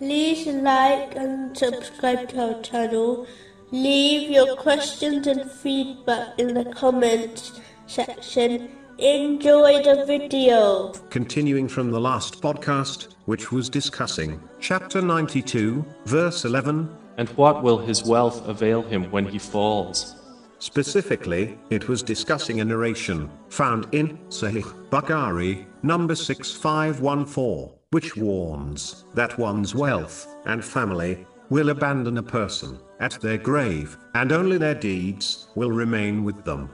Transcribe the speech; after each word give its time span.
like 0.00 1.14
and 1.16 1.56
subscribe 1.56 2.28
to 2.30 2.54
our 2.54 2.62
channel. 2.62 3.26
Leave 3.70 4.30
your 4.30 4.56
questions 4.56 5.26
and 5.26 5.50
feedback 5.50 6.38
in 6.38 6.54
the 6.54 6.64
comments 6.66 7.60
section. 7.86 8.70
Enjoy 8.98 9.82
the 9.82 10.04
video. 10.06 10.92
Continuing 11.10 11.68
from 11.68 11.90
the 11.90 12.00
last 12.00 12.40
podcast, 12.40 13.14
which 13.24 13.50
was 13.50 13.68
discussing 13.68 14.40
chapter 14.60 15.02
92, 15.02 15.84
verse 16.06 16.44
11. 16.44 16.88
And 17.16 17.28
what 17.30 17.62
will 17.62 17.78
his 17.78 18.04
wealth 18.04 18.46
avail 18.48 18.82
him 18.82 19.10
when 19.10 19.24
he 19.24 19.38
falls? 19.38 20.16
Specifically, 20.58 21.58
it 21.70 21.88
was 21.88 22.02
discussing 22.02 22.60
a 22.60 22.64
narration 22.64 23.30
found 23.48 23.86
in 23.92 24.16
Sahih 24.28 24.64
Bukhari, 24.88 25.66
number 25.82 26.14
6514, 26.14 27.70
which 27.94 28.16
warns 28.16 29.04
that 29.14 29.38
one's 29.38 29.72
wealth 29.72 30.26
and 30.46 30.64
family 30.64 31.24
will 31.48 31.68
abandon 31.68 32.18
a 32.18 32.22
person 32.38 32.76
at 32.98 33.12
their 33.20 33.38
grave, 33.38 33.96
and 34.16 34.32
only 34.32 34.58
their 34.58 34.74
deeds 34.74 35.46
will 35.54 35.70
remain 35.70 36.24
with 36.24 36.42
them. 36.42 36.68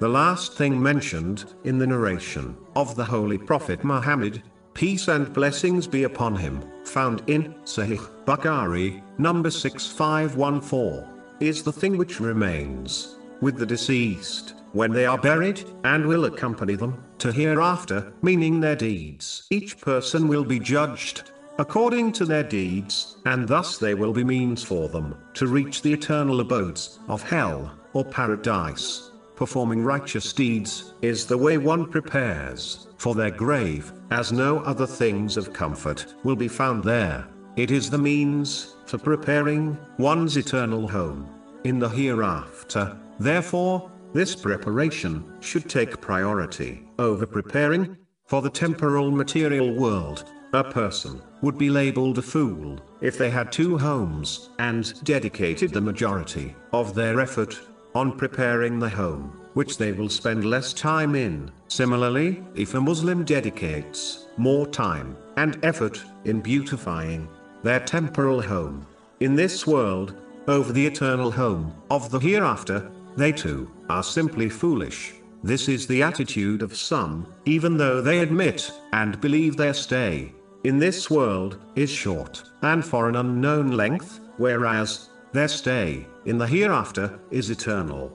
The 0.00 0.08
last 0.08 0.54
thing 0.54 0.82
mentioned 0.82 1.54
in 1.62 1.78
the 1.78 1.86
narration 1.86 2.56
of 2.74 2.96
the 2.96 3.04
Holy 3.04 3.38
Prophet 3.38 3.84
Muhammad, 3.84 4.42
peace 4.74 5.06
and 5.06 5.32
blessings 5.32 5.86
be 5.86 6.02
upon 6.02 6.34
him, 6.34 6.60
found 6.84 7.22
in 7.28 7.54
Sahih 7.62 8.04
Bukhari, 8.24 9.04
number 9.18 9.52
6514, 9.52 11.04
is 11.38 11.62
the 11.62 11.70
thing 11.70 11.96
which 11.96 12.18
remains 12.18 13.18
with 13.40 13.56
the 13.56 13.66
deceased, 13.66 14.55
when 14.72 14.92
they 14.92 15.06
are 15.06 15.18
buried, 15.18 15.64
and 15.84 16.06
will 16.06 16.24
accompany 16.24 16.74
them 16.74 17.02
to 17.18 17.32
hereafter, 17.32 18.12
meaning 18.22 18.60
their 18.60 18.76
deeds. 18.76 19.46
Each 19.50 19.80
person 19.80 20.28
will 20.28 20.44
be 20.44 20.58
judged 20.58 21.30
according 21.58 22.12
to 22.12 22.24
their 22.24 22.42
deeds, 22.42 23.16
and 23.24 23.48
thus 23.48 23.78
they 23.78 23.94
will 23.94 24.12
be 24.12 24.24
means 24.24 24.62
for 24.62 24.88
them 24.88 25.16
to 25.34 25.46
reach 25.46 25.82
the 25.82 25.92
eternal 25.92 26.40
abodes 26.40 26.98
of 27.08 27.22
hell 27.22 27.72
or 27.94 28.04
paradise. 28.04 29.10
Performing 29.36 29.82
righteous 29.82 30.32
deeds 30.32 30.94
is 31.02 31.26
the 31.26 31.36
way 31.36 31.58
one 31.58 31.90
prepares 31.90 32.88
for 32.96 33.14
their 33.14 33.30
grave, 33.30 33.92
as 34.10 34.32
no 34.32 34.60
other 34.60 34.86
things 34.86 35.36
of 35.36 35.52
comfort 35.52 36.14
will 36.24 36.36
be 36.36 36.48
found 36.48 36.82
there. 36.84 37.26
It 37.56 37.70
is 37.70 37.90
the 37.90 37.98
means 37.98 38.76
for 38.86 38.98
preparing 38.98 39.78
one's 39.98 40.36
eternal 40.36 40.88
home 40.88 41.28
in 41.64 41.78
the 41.78 41.88
hereafter. 41.88 42.96
Therefore, 43.18 43.90
this 44.16 44.34
preparation 44.34 45.22
should 45.40 45.68
take 45.68 46.00
priority 46.00 46.88
over 46.98 47.26
preparing 47.26 47.98
for 48.24 48.40
the 48.40 48.48
temporal 48.48 49.10
material 49.10 49.74
world. 49.74 50.24
A 50.54 50.64
person 50.64 51.20
would 51.42 51.58
be 51.58 51.68
labeled 51.68 52.16
a 52.16 52.22
fool 52.22 52.80
if 53.02 53.18
they 53.18 53.28
had 53.28 53.52
two 53.52 53.76
homes 53.76 54.48
and 54.58 55.04
dedicated 55.04 55.70
the 55.70 55.82
majority 55.82 56.56
of 56.72 56.94
their 56.94 57.20
effort 57.20 57.60
on 57.94 58.16
preparing 58.16 58.78
the 58.78 58.88
home, 58.88 59.38
which 59.52 59.76
they 59.76 59.92
will 59.92 60.08
spend 60.08 60.46
less 60.46 60.72
time 60.72 61.14
in. 61.14 61.52
Similarly, 61.68 62.42
if 62.54 62.72
a 62.72 62.80
Muslim 62.80 63.22
dedicates 63.22 64.28
more 64.38 64.66
time 64.66 65.14
and 65.36 65.62
effort 65.62 66.02
in 66.24 66.40
beautifying 66.40 67.28
their 67.62 67.80
temporal 67.80 68.40
home 68.40 68.86
in 69.20 69.34
this 69.34 69.66
world 69.66 70.14
over 70.48 70.72
the 70.72 70.86
eternal 70.86 71.30
home 71.30 71.74
of 71.90 72.10
the 72.10 72.18
hereafter, 72.18 72.90
they 73.16 73.32
too 73.32 73.70
are 73.88 74.02
simply 74.02 74.48
foolish. 74.48 75.14
This 75.42 75.68
is 75.68 75.86
the 75.86 76.02
attitude 76.02 76.62
of 76.62 76.76
some, 76.76 77.32
even 77.44 77.76
though 77.76 78.00
they 78.00 78.18
admit 78.18 78.70
and 78.92 79.20
believe 79.20 79.56
their 79.56 79.74
stay 79.74 80.32
in 80.64 80.78
this 80.78 81.08
world 81.08 81.58
is 81.76 81.88
short 81.88 82.42
and 82.62 82.84
for 82.84 83.08
an 83.08 83.16
unknown 83.16 83.70
length, 83.70 84.20
whereas 84.36 85.10
their 85.32 85.48
stay 85.48 86.04
in 86.24 86.38
the 86.38 86.46
hereafter 86.46 87.20
is 87.30 87.50
eternal. 87.50 88.10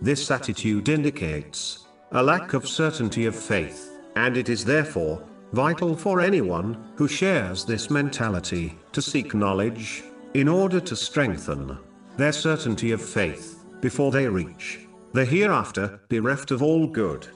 This 0.00 0.30
attitude 0.30 0.88
indicates 0.88 1.86
a 2.12 2.22
lack 2.22 2.54
of 2.54 2.66
certainty 2.66 3.26
of 3.26 3.36
faith, 3.36 3.90
and 4.16 4.36
it 4.36 4.48
is 4.48 4.64
therefore 4.64 5.22
vital 5.52 5.94
for 5.94 6.20
anyone 6.20 6.92
who 6.96 7.06
shares 7.06 7.64
this 7.64 7.90
mentality 7.90 8.78
to 8.92 9.02
seek 9.02 9.34
knowledge 9.34 10.02
in 10.32 10.48
order 10.48 10.80
to 10.80 10.96
strengthen 10.96 11.76
their 12.16 12.32
certainty 12.32 12.92
of 12.92 13.02
faith 13.02 13.59
before 13.80 14.10
they 14.10 14.26
reach 14.26 14.80
the 15.12 15.24
hereafter, 15.24 16.00
bereft 16.08 16.52
of 16.52 16.62
all 16.62 16.86
good. 16.86 17.26